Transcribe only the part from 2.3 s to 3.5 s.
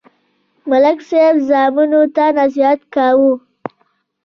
نصیحت کاوه.